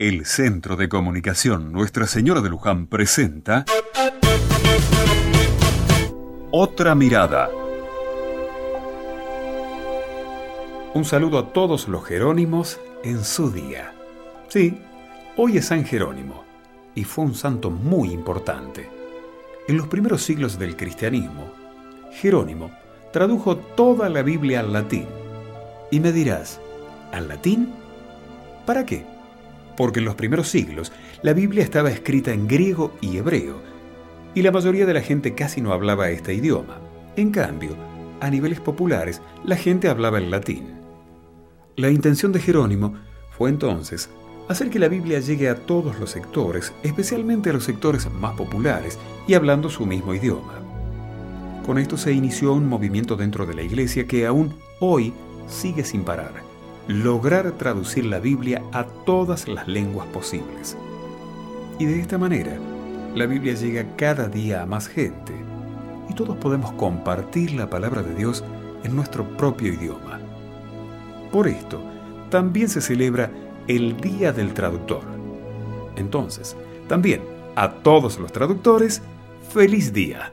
[0.00, 3.66] El Centro de Comunicación Nuestra Señora de Luján presenta
[6.50, 7.50] Otra Mirada.
[10.94, 13.92] Un saludo a todos los Jerónimos en su día.
[14.48, 14.80] Sí,
[15.36, 16.44] hoy es San Jerónimo
[16.94, 18.88] y fue un santo muy importante.
[19.68, 21.52] En los primeros siglos del cristianismo,
[22.12, 22.70] Jerónimo
[23.12, 25.04] tradujo toda la Biblia al latín.
[25.90, 26.58] Y me dirás,
[27.12, 27.74] ¿al latín?
[28.64, 29.19] ¿Para qué?
[29.80, 30.92] Porque en los primeros siglos
[31.22, 33.62] la Biblia estaba escrita en griego y hebreo,
[34.34, 36.82] y la mayoría de la gente casi no hablaba este idioma.
[37.16, 37.70] En cambio,
[38.20, 40.66] a niveles populares, la gente hablaba el latín.
[41.76, 42.92] La intención de Jerónimo
[43.30, 44.10] fue entonces
[44.50, 48.98] hacer que la Biblia llegue a todos los sectores, especialmente a los sectores más populares,
[49.26, 50.60] y hablando su mismo idioma.
[51.64, 55.14] Con esto se inició un movimiento dentro de la Iglesia que aún hoy
[55.48, 56.49] sigue sin parar.
[56.90, 60.76] Lograr traducir la Biblia a todas las lenguas posibles.
[61.78, 62.58] Y de esta manera,
[63.14, 65.32] la Biblia llega cada día a más gente
[66.08, 68.42] y todos podemos compartir la palabra de Dios
[68.82, 70.18] en nuestro propio idioma.
[71.30, 71.80] Por esto,
[72.28, 73.30] también se celebra
[73.68, 75.04] el Día del Traductor.
[75.94, 76.56] Entonces,
[76.88, 77.22] también
[77.54, 79.00] a todos los traductores,
[79.52, 80.32] feliz día.